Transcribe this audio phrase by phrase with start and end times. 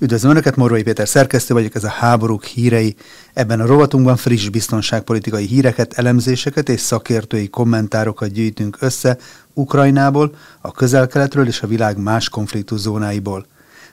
[0.00, 2.96] Üdvözlöm Önöket, Morvai Péter szerkesztő vagyok, ez a háborúk hírei.
[3.34, 9.18] Ebben a rovatunkban friss biztonságpolitikai híreket, elemzéseket és szakértői kommentárokat gyűjtünk össze
[9.52, 13.46] Ukrajnából, a közel-keletről és a világ más konfliktus zónáiból.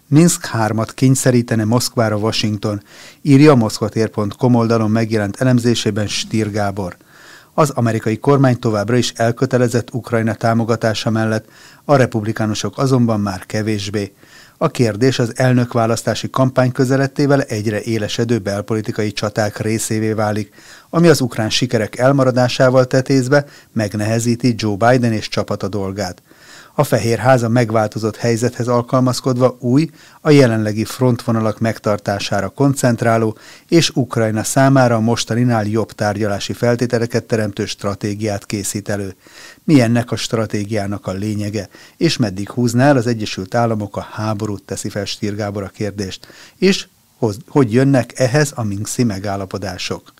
[0.07, 2.83] Minsk 3-at kényszerítene Moszkvára Washington,
[3.21, 6.97] írja a moszkvatér.com oldalon megjelent elemzésében Stír Gábor.
[7.53, 11.45] Az amerikai kormány továbbra is elkötelezett Ukrajna támogatása mellett,
[11.85, 14.13] a republikánusok azonban már kevésbé.
[14.63, 20.53] A kérdés az elnökválasztási kampány közelettével egyre élesedő belpolitikai csaták részévé válik,
[20.89, 26.21] ami az ukrán sikerek elmaradásával tetézve megnehezíti Joe Biden és csapata dolgát
[26.73, 29.89] a Fehér Háza megváltozott helyzethez alkalmazkodva új,
[30.21, 38.89] a jelenlegi frontvonalak megtartására koncentráló és Ukrajna számára mostaninál jobb tárgyalási feltételeket teremtő stratégiát készít
[38.89, 39.15] elő.
[39.63, 44.89] Mi ennek a stratégiának a lényege, és meddig húzná az Egyesült Államok a háborút, teszi
[44.89, 46.27] fel Stír Gábor a kérdést,
[46.57, 46.87] és
[47.47, 50.13] hogy jönnek ehhez a Minxi megállapodások.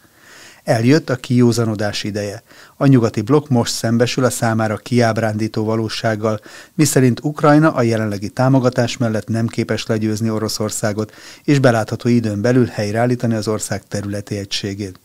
[0.63, 2.43] Eljött a kiózanodás ideje.
[2.77, 6.39] A nyugati blokk most szembesül a számára kiábrándító valósággal,
[6.73, 13.33] miszerint Ukrajna a jelenlegi támogatás mellett nem képes legyőzni Oroszországot, és belátható időn belül helyreállítani
[13.33, 14.99] az ország területi egységét.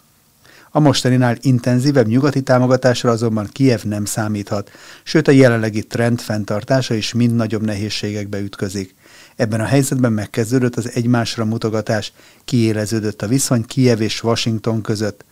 [0.70, 4.70] A mostaninál intenzívebb nyugati támogatásra azonban Kiev nem számíthat,
[5.02, 8.94] sőt a jelenlegi trend fenntartása is mind nagyobb nehézségekbe ütközik.
[9.36, 12.12] Ebben a helyzetben megkezdődött az egymásra mutogatás,
[12.44, 15.24] kiéleződött a viszony Kiev és Washington között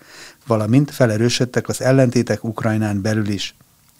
[0.47, 3.55] valamint felerősödtek az ellentétek Ukrajnán belül is.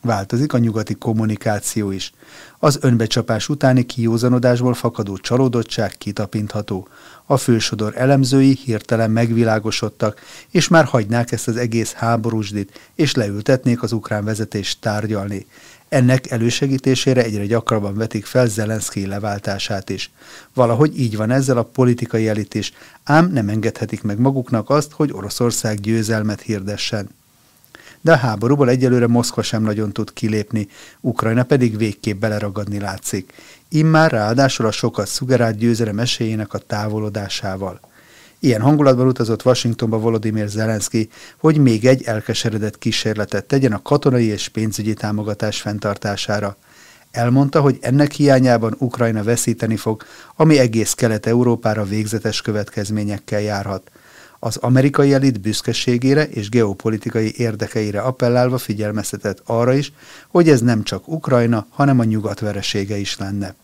[0.05, 2.13] Változik a nyugati kommunikáció is.
[2.59, 6.89] Az önbecsapás utáni kiózanodásból fakadó csalódottság kitapintható.
[7.27, 13.93] A fősodor elemzői hirtelen megvilágosodtak, és már hagynák ezt az egész háborúsdit, és leültetnék az
[13.93, 15.47] ukrán vezetést tárgyalni.
[15.89, 20.11] Ennek elősegítésére egyre gyakrabban vetik fel Zelenszky leváltását is.
[20.55, 22.73] Valahogy így van ezzel a politikai elit is,
[23.05, 27.09] ám nem engedhetik meg maguknak azt, hogy Oroszország győzelmet hirdessen.
[28.01, 30.69] De a háborúból egyelőre Moszkva sem nagyon tud kilépni,
[31.01, 33.33] Ukrajna pedig végképp beleragadni látszik.
[33.69, 37.81] Immár ráadásul a sokat szugerált győzelem esélyének a távolodásával.
[38.45, 44.49] Ilyen hangulatban utazott Washingtonba Volodymyr Zelenszky, hogy még egy elkeseredett kísérletet tegyen a katonai és
[44.49, 46.57] pénzügyi támogatás fenntartására.
[47.11, 50.03] Elmondta, hogy ennek hiányában Ukrajna veszíteni fog,
[50.37, 53.91] ami egész Kelet-Európára végzetes következményekkel járhat.
[54.39, 59.93] Az amerikai elit büszkeségére és geopolitikai érdekeire appellálva figyelmeztetett arra is,
[60.29, 63.55] hogy ez nem csak Ukrajna, hanem a nyugat veresége is lenne.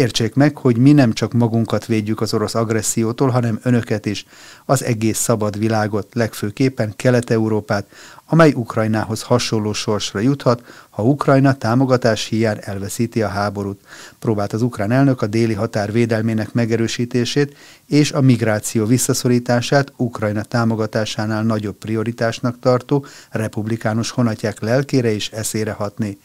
[0.00, 4.26] Értsék meg, hogy mi nem csak magunkat védjük az orosz agressziótól, hanem önöket is,
[4.64, 7.86] az egész szabad világot, legfőképpen Kelet-Európát,
[8.26, 13.80] amely Ukrajnához hasonló sorsra juthat, ha Ukrajna támogatás hiány elveszíti a háborút.
[14.18, 17.56] Próbált az ukrán elnök a déli határ védelmének megerősítését
[17.86, 26.18] és a migráció visszaszorítását Ukrajna támogatásánál nagyobb prioritásnak tartó republikánus honatják lelkére is eszére hatni.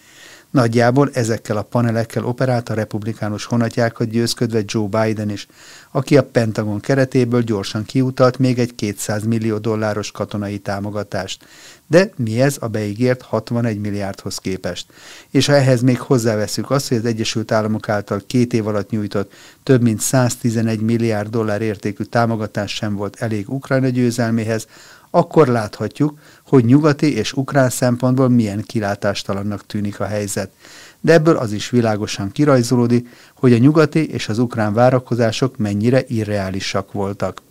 [0.56, 5.48] Nagyjából ezekkel a panelekkel operált a republikánus honatjákat győzködve Joe Biden is,
[5.92, 11.46] aki a Pentagon keretéből gyorsan kiutalt még egy 200 millió dolláros katonai támogatást.
[11.88, 14.86] De mi ez a beígért 61 milliárdhoz képest?
[15.30, 19.32] És ha ehhez még hozzáveszünk azt, hogy az Egyesült Államok által két év alatt nyújtott
[19.64, 24.68] több mint 111 milliárd dollár értékű támogatás sem volt elég Ukrajna győzelméhez,
[25.16, 30.52] akkor láthatjuk, hogy nyugati és ukrán szempontból milyen kilátástalannak tűnik a helyzet.
[31.02, 36.92] De ebből az is világosan kirajzolódik, hogy a nyugati és az ukrán várakozások mennyire irreálisak
[36.92, 37.42] voltak.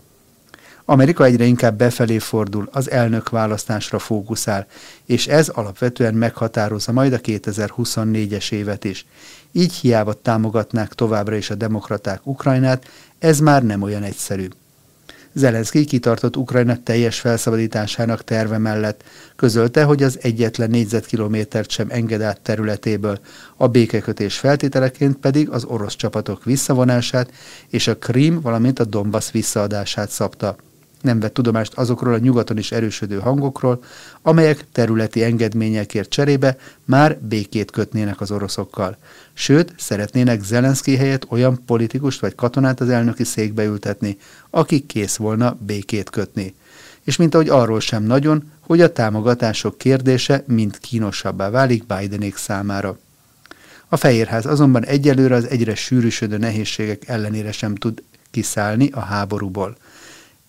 [0.85, 4.67] Amerika egyre inkább befelé fordul, az elnök választásra fókuszál,
[5.05, 9.07] és ez alapvetően meghatározza majd a 2024-es évet is.
[9.53, 12.87] Így hiába támogatnák továbbra is a demokraták Ukrajnát,
[13.19, 14.49] ez már nem olyan egyszerű.
[15.35, 19.03] Zelenszky kitartott Ukrajna teljes felszabadításának terve mellett.
[19.37, 23.19] Közölte, hogy az egyetlen négyzetkilométert sem enged át területéből,
[23.57, 27.33] a békekötés feltételeként pedig az orosz csapatok visszavonását
[27.69, 30.57] és a Krím, valamint a Donbass visszaadását szabta
[31.05, 33.83] nem vett tudomást azokról a nyugaton is erősödő hangokról,
[34.23, 38.97] amelyek területi engedményekért cserébe már békét kötnének az oroszokkal.
[39.33, 44.19] Sőt, szeretnének Zelenszky helyett olyan politikust vagy katonát az elnöki székbe ültetni,
[44.51, 46.55] aki kész volna békét kötni.
[47.03, 52.99] És mint ahogy arról sem nagyon, hogy a támogatások kérdése mind kínosabbá válik Bidenék számára.
[53.89, 59.77] A Fehérház azonban egyelőre az egyre sűrűsödő nehézségek ellenére sem tud kiszállni a háborúból.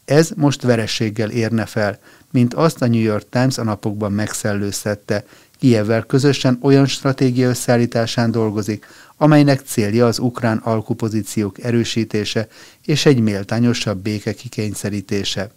[0.06, 2.00] Ez most verességgel érne fel,
[2.32, 5.26] mint azt a New York Times a napokban megszellőztette,
[5.60, 8.86] Kijevvel közösen olyan stratégia összeállításán dolgozik,
[9.18, 12.48] amelynek célja az ukrán alkupozíciók erősítése
[12.86, 15.50] és egy méltányosabb béke kikényszerítése.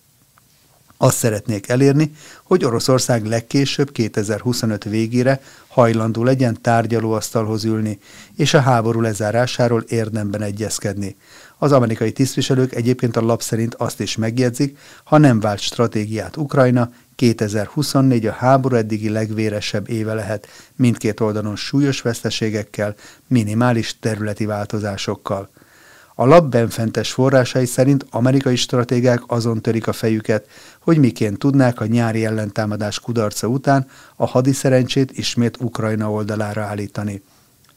[0.97, 2.13] Azt szeretnék elérni,
[2.43, 7.99] hogy Oroszország legkésőbb 2025 végére hajlandó legyen tárgyalóasztalhoz ülni,
[8.37, 11.17] és a háború lezárásáról érdemben egyezkedni.
[11.59, 16.91] Az amerikai tisztviselők egyébként a lap szerint azt is megjegyzik, ha nem vált stratégiát Ukrajna,
[17.17, 20.47] 2024 a háború eddigi legvéresebb éve lehet,
[20.77, 22.95] mindkét oldalon súlyos veszteségekkel,
[23.27, 25.49] minimális területi változásokkal.
[26.15, 30.49] A lap benfentes forrásai szerint amerikai stratégák azon törik a fejüket,
[30.81, 37.23] hogy miként tudnák a nyári ellentámadás kudarca után a hadiszerencsét ismét Ukrajna oldalára állítani.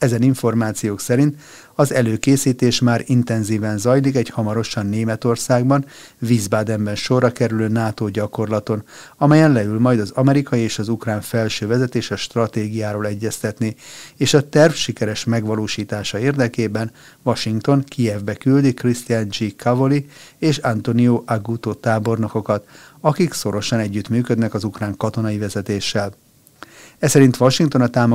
[0.02, 1.40] Ezen információk szerint
[1.74, 5.84] az előkészítés már intenzíven zajlik egy hamarosan Németországban,
[6.20, 8.84] Wiesbadenben sorra kerülő NATO gyakorlaton,
[9.16, 13.76] amelyen leül majd az amerikai és az ukrán felső vezetés a stratégiáról egyeztetni,
[14.16, 16.90] és a terv sikeres megvalósítása érdekében
[17.22, 19.54] Washington Kievbe küldi Christian G.
[19.56, 20.06] Cavoli
[20.38, 22.68] és Antonio Aguto tábornokokat,
[23.00, 26.12] akik szorosan együttműködnek az ukrán katonai vezetéssel.
[27.02, 28.12] Ez Washington a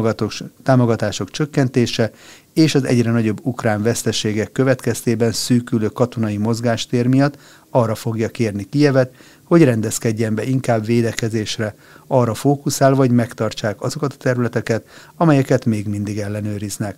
[0.64, 2.12] támogatások csökkentése
[2.54, 7.38] és az egyre nagyobb ukrán veszteségek következtében szűkülő katonai mozgástér miatt
[7.70, 9.14] arra fogja kérni Kijevet,
[9.44, 11.76] hogy rendezkedjen be inkább védekezésre,
[12.08, 14.86] arra fókuszál, vagy megtartsák azokat a területeket,
[15.16, 16.98] amelyeket még mindig ellenőriznek.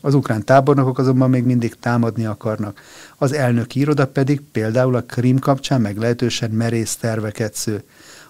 [0.00, 2.80] Az ukrán tábornokok azonban még mindig támadni akarnak.
[3.16, 7.82] Az elnöki iroda pedig például a Krim kapcsán meglehetősen merész terveket sző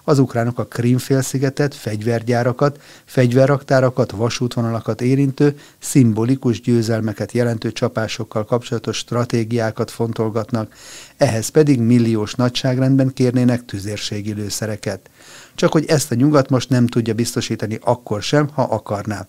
[0.05, 10.75] az ukránok a Krímfélszigetet, fegyvergyárakat, fegyverraktárakat, vasútvonalakat érintő, szimbolikus győzelmeket jelentő csapásokkal kapcsolatos stratégiákat fontolgatnak,
[11.21, 15.11] ehhez pedig milliós nagyságrendben kérnének tüzérségi lőszereket.
[15.55, 19.27] Csak hogy ezt a nyugat most nem tudja biztosítani akkor sem, ha akarná.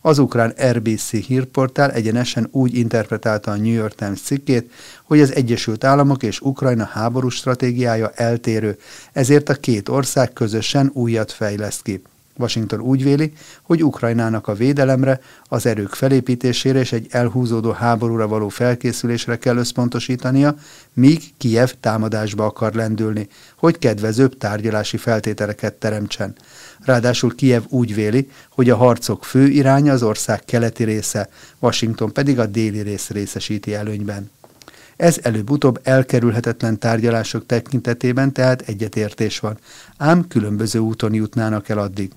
[0.00, 4.72] Az ukrán RBC hírportál egyenesen úgy interpretálta a New York Times cikkét,
[5.04, 8.78] hogy az Egyesült Államok és Ukrajna háborús stratégiája eltérő,
[9.12, 12.02] ezért a két ország közösen újat fejleszt ki.
[12.40, 13.32] Washington úgy véli,
[13.62, 20.54] hogy Ukrajnának a védelemre, az erők felépítésére és egy elhúzódó háborúra való felkészülésre kell összpontosítania,
[20.92, 26.34] míg Kiev támadásba akar lendülni, hogy kedvezőbb tárgyalási feltételeket teremtsen.
[26.84, 31.28] Ráadásul Kiev úgy véli, hogy a harcok fő iránya az ország keleti része,
[31.58, 34.30] Washington pedig a déli rész részesíti előnyben.
[35.00, 39.58] Ez előbb-utóbb elkerülhetetlen tárgyalások tekintetében tehát egyetértés van,
[39.96, 42.10] ám különböző úton jutnának el addig.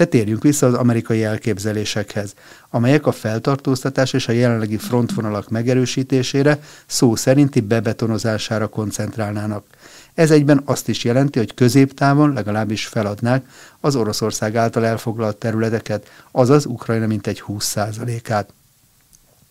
[0.00, 2.34] De térjünk vissza az amerikai elképzelésekhez,
[2.70, 9.64] amelyek a feltartóztatás és a jelenlegi frontvonalak megerősítésére, szó szerinti bebetonozására koncentrálnának.
[10.14, 13.44] Ez egyben azt is jelenti, hogy középtávon legalábbis feladnák
[13.80, 18.52] az Oroszország által elfoglalt területeket, azaz Ukrajna mintegy 20%-át.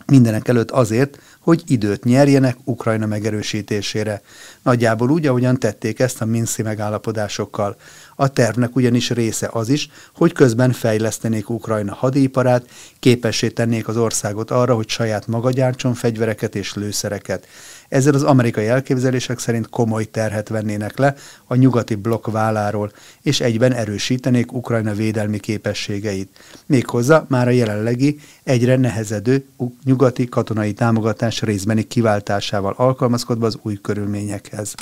[0.05, 1.19] Mindenek előtt azért,
[1.49, 4.21] hogy időt nyerjenek Ukrajna megerősítésére.
[4.63, 7.75] Nagyjából úgy, ahogyan tették ezt a Minszi megállapodásokkal.
[8.15, 12.65] A tervnek ugyanis része az is, hogy közben fejlesztenék Ukrajna hadiparát,
[12.99, 17.47] képessé tennék az országot arra, hogy saját maga gyártson fegyvereket és lőszereket.
[17.89, 21.15] Ezzel az amerikai elképzelések szerint komoly terhet vennének le
[21.45, 22.91] a nyugati blokk válláról,
[23.21, 26.29] és egyben erősítenék Ukrajna védelmi képességeit.
[26.65, 29.45] Méghozzá már a jelenlegi, egyre nehezedő
[29.83, 34.75] nyugati katonai támogatás részbeni kiváltásával alkalmazkodva az új körülményekhez.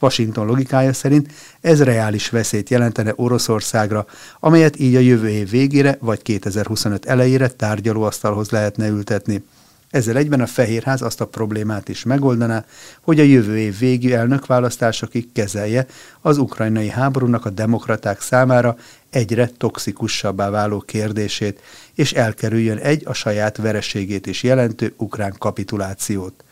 [0.00, 4.06] Washington logikája szerint ez reális veszélyt jelentene Oroszországra,
[4.40, 9.42] amelyet így a jövő év végére vagy 2025 elejére tárgyalóasztalhoz lehetne ültetni.
[9.92, 12.64] Ezzel egyben a Fehérház azt a problémát is megoldaná,
[13.00, 15.86] hogy a jövő év végű elnökválasztásokig kezelje
[16.20, 18.76] az ukrajnai háborúnak a demokraták számára
[19.10, 21.60] egyre toxikusabbá váló kérdését,
[21.94, 26.44] és elkerüljön egy a saját vereségét is jelentő ukrán kapitulációt.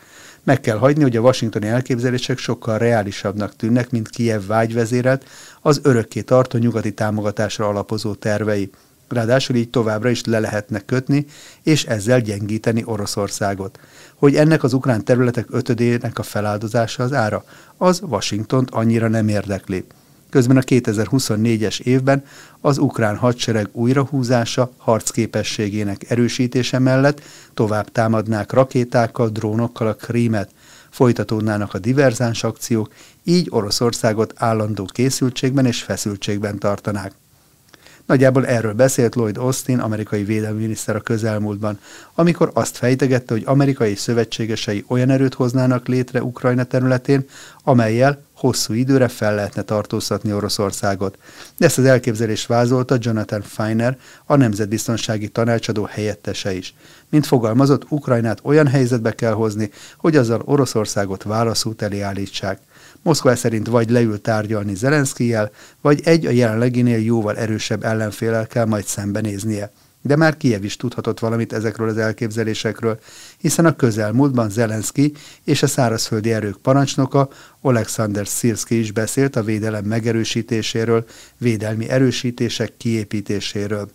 [0.44, 5.24] Meg kell hagyni, hogy a washingtoni elképzelések sokkal reálisabbnak tűnnek, mint Kiev vágyvezérelt,
[5.60, 8.70] az örökké tartó nyugati támogatásra alapozó tervei.
[9.10, 11.26] Ráadásul így továbbra is le lehetne kötni,
[11.62, 13.78] és ezzel gyengíteni Oroszországot.
[14.14, 17.44] Hogy ennek az ukrán területek ötödének a feláldozása az ára,
[17.76, 19.84] az Washingtont annyira nem érdekli.
[20.30, 22.24] Közben a 2024-es évben
[22.60, 27.22] az ukrán hadsereg újrahúzása harcképességének erősítése mellett
[27.54, 30.50] tovább támadnák rakétákkal, drónokkal a krímet,
[30.90, 32.92] folytatódnának a diverzáns akciók,
[33.24, 37.12] így Oroszországot állandó készültségben és feszültségben tartanák.
[38.06, 41.78] Nagyjából erről beszélt Lloyd Austin, amerikai védelmi miniszter a közelmúltban,
[42.14, 47.24] amikor azt fejtegette, hogy amerikai szövetségesei olyan erőt hoznának létre Ukrajna területén,
[47.64, 51.18] amelyel hosszú időre fel lehetne tartóztatni Oroszországot.
[51.58, 56.74] De ezt az elképzelést vázolta Jonathan Feiner, a Nemzetbiztonsági Tanácsadó helyettese is.
[57.08, 62.60] Mint fogalmazott, Ukrajnát olyan helyzetbe kell hozni, hogy azzal Oroszországot válaszút elé állítsák.
[63.02, 68.84] Moszkva szerint vagy leül tárgyalni Zelenszkijel, vagy egy a jelenleginél jóval erősebb ellenfélel kell majd
[68.84, 69.70] szembenéznie.
[70.02, 72.98] De már Kiev is tudhatott valamit ezekről az elképzelésekről,
[73.38, 75.12] hiszen a közelmúltban Zelenszky
[75.44, 77.28] és a szárazföldi erők parancsnoka
[77.60, 81.06] Alexander Szirszki is beszélt a védelem megerősítéséről,
[81.38, 83.90] védelmi erősítések kiépítéséről.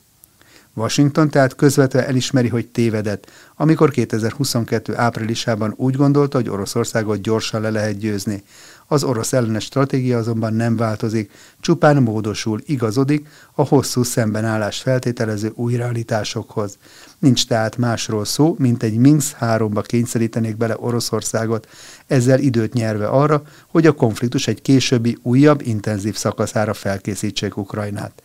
[0.74, 4.96] Washington tehát közvetve elismeri, hogy tévedett, amikor 2022.
[4.96, 8.44] áprilisában úgy gondolta, hogy Oroszországot gyorsan le lehet győzni.
[8.88, 15.76] Az orosz ellenes stratégia azonban nem változik, csupán módosul, igazodik a hosszú szembenállást feltételező új
[15.76, 16.78] realitásokhoz.
[17.20, 21.68] Nincs tehát másról szó, mint egy Minsk 3-ba kényszerítenék bele Oroszországot,
[22.08, 28.24] ezzel időt nyerve arra, hogy a konfliktus egy későbbi, újabb, intenzív szakaszára felkészítsék Ukrajnát.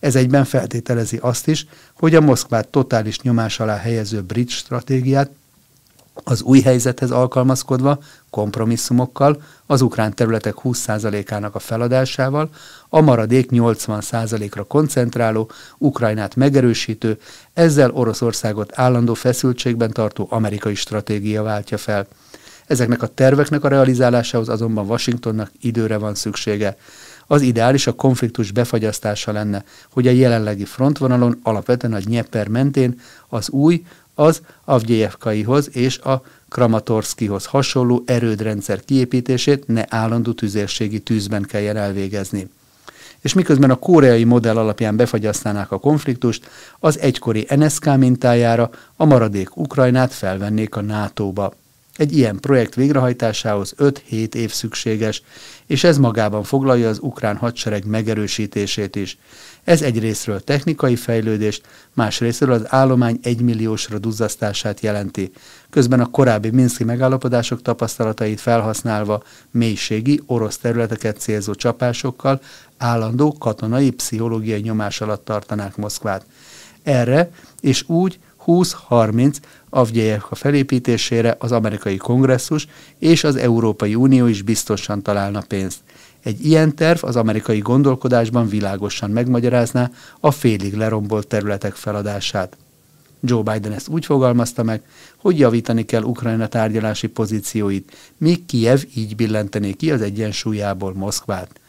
[0.00, 5.30] Ez egyben feltételezi azt is, hogy a Moszkvát totális nyomás alá helyező brit stratégiát
[6.24, 7.98] az új helyzethez alkalmazkodva,
[8.30, 12.50] kompromisszumokkal, az ukrán területek 20%-ának a feladásával,
[12.88, 17.18] a maradék 80%-ra koncentráló, Ukrajnát megerősítő,
[17.52, 22.06] ezzel Oroszországot állandó feszültségben tartó amerikai stratégia váltja fel.
[22.66, 26.76] Ezeknek a terveknek a realizálásához azonban Washingtonnak időre van szüksége.
[27.26, 33.50] Az ideális a konfliktus befagyasztása lenne, hogy a jelenlegi frontvonalon alapvetően a Dnieper mentén az
[33.50, 33.84] új,
[34.18, 42.48] az Avgyejevkaihoz és a Kramatorszkihoz hasonló erődrendszer kiépítését ne állandó tüzérségi tűzben kelljen elvégezni.
[43.20, 49.56] És miközben a koreai modell alapján befagyasztanák a konfliktust, az egykori NSK mintájára a maradék
[49.56, 51.52] Ukrajnát felvennék a NATO-ba.
[51.96, 55.22] Egy ilyen projekt végrehajtásához 5-7 év szükséges,
[55.66, 59.18] és ez magában foglalja az ukrán hadsereg megerősítését is.
[59.64, 65.32] Ez egyrésztről technikai fejlődést, másrésztről az állomány egymilliósra duzzasztását jelenti,
[65.70, 72.40] közben a korábbi Minszki megállapodások tapasztalatait felhasználva mélységi orosz területeket célzó csapásokkal
[72.78, 76.26] állandó katonai pszichológiai nyomás alatt tartanák Moszkvát.
[76.86, 79.36] Erre és úgy 20-30
[79.70, 82.66] Avgyejevka felépítésére az amerikai kongresszus
[82.98, 85.78] és az Európai Unió is biztosan találna pénzt.
[86.22, 89.90] Egy ilyen terv az amerikai gondolkodásban világosan megmagyarázná
[90.20, 92.56] a félig lerombolt területek feladását.
[93.20, 94.82] Joe Biden ezt úgy fogalmazta meg,
[95.16, 101.60] hogy javítani kell Ukrajna tárgyalási pozícióit, míg Kiev így billentené ki az egyensúlyából Moszkvát.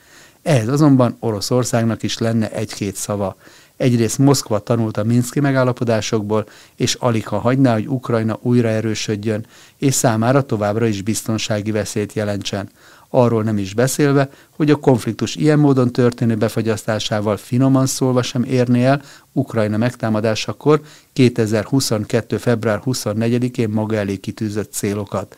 [0.42, 3.36] Ehhez azonban Oroszországnak is lenne egy-két szava.
[3.78, 9.46] Egyrészt Moszkva tanult a Minszki megállapodásokból, és alig ha hagyná, hogy Ukrajna újra erősödjön,
[9.78, 12.70] és számára továbbra is biztonsági veszélyt jelentsen
[13.10, 18.86] arról nem is beszélve, hogy a konfliktus ilyen módon történő befagyasztásával finoman szólva sem érné
[18.86, 20.82] el Ukrajna megtámadásakor
[21.14, 22.38] 2022.
[22.38, 25.38] február 24-én maga elé kitűzött célokat.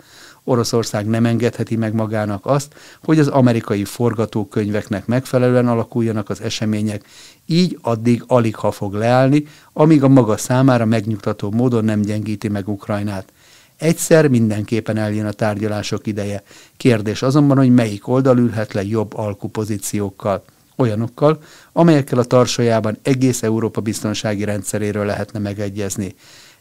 [0.49, 7.03] Oroszország nem engedheti meg magának azt, hogy az amerikai forgatókönyveknek megfelelően alakuljanak az események,
[7.45, 12.67] így addig alig ha fog leállni, amíg a maga számára megnyugtató módon nem gyengíti meg
[12.67, 13.31] Ukrajnát.
[13.77, 16.43] Egyszer mindenképpen eljön a tárgyalások ideje.
[16.77, 20.43] Kérdés azonban, hogy melyik oldal ülhet le jobb alkupozíciókkal.
[20.75, 21.41] Olyanokkal,
[21.73, 26.15] amelyekkel a tarsajában egész Európa biztonsági rendszeréről lehetne megegyezni.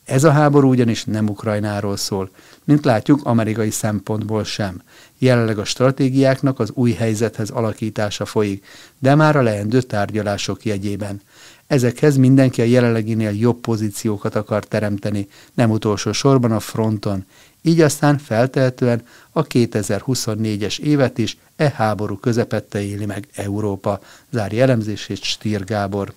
[0.08, 2.30] Ez a háború ugyanis nem Ukrajnáról szól,
[2.64, 4.82] mint látjuk amerikai szempontból sem.
[5.18, 8.66] Jelenleg a stratégiáknak az új helyzethez alakítása folyik,
[8.98, 11.20] de már a leendő tárgyalások jegyében.
[11.66, 17.24] Ezekhez mindenki a jelenleginél jobb pozíciókat akar teremteni, nem utolsó sorban a fronton.
[17.62, 24.00] Így aztán feltehetően a 2024-es évet is e háború közepette éli meg Európa,
[24.30, 26.12] zárja elemzését Stír Gábor.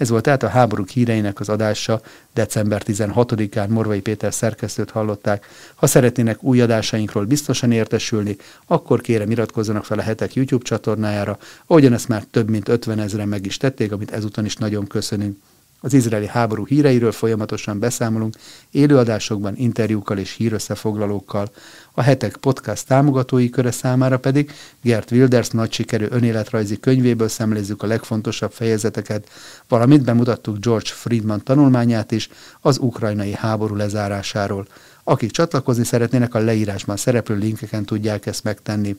[0.00, 2.00] Ez volt tehát a háborúk híreinek az adása,
[2.34, 5.46] december 16-án Morvai Péter szerkesztőt hallották.
[5.74, 11.92] Ha szeretnének új adásainkról biztosan értesülni, akkor kérem iratkozzanak fel a hetek YouTube csatornájára, ahogyan
[11.92, 15.36] ezt már több mint 50 ezeren meg is tették, amit ezúton is nagyon köszönünk.
[15.82, 18.36] Az izraeli háború híreiről folyamatosan beszámolunk,
[18.70, 21.50] élőadásokban, interjúkkal és hírösszefoglalókkal.
[21.92, 27.86] A hetek podcast támogatói köre számára pedig Gert Wilders nagy sikerű önéletrajzi könyvéből szemlézzük a
[27.86, 29.28] legfontosabb fejezeteket,
[29.68, 32.28] valamint bemutattuk George Friedman tanulmányát is
[32.60, 34.66] az ukrajnai háború lezárásáról.
[35.04, 38.96] Akik csatlakozni szeretnének, a leírásban szereplő linkeken tudják ezt megtenni.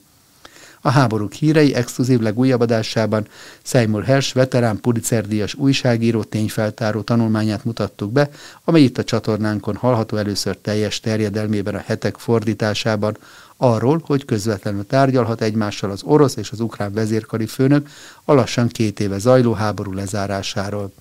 [0.82, 3.28] A háborúk hírei exkluzív legújabb adásában
[3.64, 8.30] Seymour Hersh veterán Pulitzer-díjas újságíró tényfeltáró tanulmányát mutattuk be,
[8.64, 13.18] amely itt a csatornánkon hallható először teljes terjedelmében a hetek fordításában,
[13.58, 17.90] arról, hogy közvetlenül tárgyalhat egymással az orosz és az ukrán vezérkari főnök
[18.26, 20.92] a lassan két éve zajló háború lezárásáról.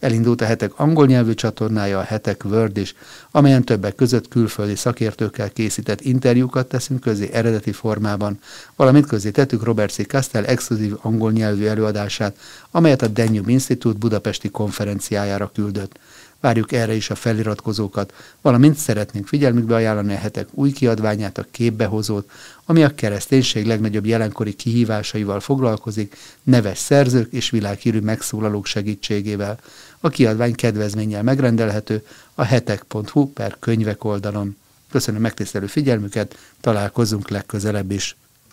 [0.00, 2.94] Elindult a hetek angol nyelvű csatornája, a hetek Word is,
[3.30, 8.38] amelyen többek között külföldi szakértőkkel készített interjúkat teszünk közé eredeti formában,
[8.76, 10.06] valamint közé tettük Robert C.
[10.06, 12.36] Castell exkluzív angol nyelvű előadását,
[12.70, 15.98] amelyet a Danube Institute budapesti konferenciájára küldött.
[16.40, 22.30] Várjuk erre is a feliratkozókat, valamint szeretnénk figyelmükbe ajánlani a hetek új kiadványát, a képbehozót,
[22.64, 29.58] ami a kereszténység legnagyobb jelenkori kihívásaival foglalkozik, neves szerzők és világhírű megszólalók segítségével.
[30.00, 34.56] A kiadvány kedvezménnyel megrendelhető a hetek.hu per könyvek oldalon.
[34.90, 38.16] Köszönöm megtisztelő figyelmüket, találkozunk legközelebb is.